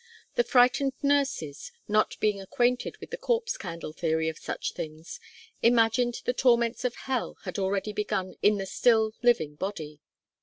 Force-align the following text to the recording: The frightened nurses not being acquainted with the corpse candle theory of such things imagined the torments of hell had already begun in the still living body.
The 0.33 0.43
frightened 0.43 0.93
nurses 1.03 1.71
not 1.87 2.19
being 2.19 2.41
acquainted 2.41 2.97
with 2.97 3.11
the 3.11 3.19
corpse 3.19 3.55
candle 3.55 3.93
theory 3.93 4.29
of 4.29 4.39
such 4.39 4.73
things 4.73 5.19
imagined 5.61 6.23
the 6.25 6.33
torments 6.33 6.83
of 6.83 6.95
hell 7.05 7.37
had 7.43 7.59
already 7.59 7.93
begun 7.93 8.33
in 8.41 8.57
the 8.57 8.65
still 8.65 9.13
living 9.21 9.53
body. 9.53 9.99